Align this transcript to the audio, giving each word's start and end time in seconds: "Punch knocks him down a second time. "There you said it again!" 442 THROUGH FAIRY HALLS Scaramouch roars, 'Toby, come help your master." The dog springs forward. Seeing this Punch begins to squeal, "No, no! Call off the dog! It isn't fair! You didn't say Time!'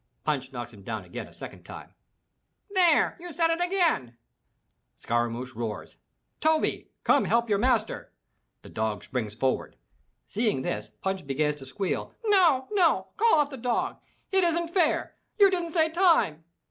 "Punch 0.25 0.51
knocks 0.51 0.73
him 0.73 0.81
down 0.81 1.03
a 1.05 1.31
second 1.31 1.61
time. 1.61 1.93
"There 2.71 3.15
you 3.19 3.31
said 3.31 3.51
it 3.51 3.61
again!" 3.61 4.17
442 4.99 5.05
THROUGH 5.05 5.07
FAIRY 5.07 5.33
HALLS 5.33 5.49
Scaramouch 5.51 5.55
roars, 5.55 5.97
'Toby, 6.41 6.89
come 7.03 7.25
help 7.25 7.47
your 7.47 7.59
master." 7.59 8.11
The 8.63 8.69
dog 8.69 9.03
springs 9.03 9.35
forward. 9.35 9.75
Seeing 10.27 10.63
this 10.63 10.89
Punch 11.03 11.27
begins 11.27 11.57
to 11.57 11.67
squeal, 11.67 12.15
"No, 12.25 12.67
no! 12.71 13.09
Call 13.15 13.35
off 13.41 13.51
the 13.51 13.57
dog! 13.57 13.97
It 14.31 14.43
isn't 14.43 14.69
fair! 14.69 15.13
You 15.39 15.51
didn't 15.51 15.73
say 15.73 15.87
Time!' 15.91 16.43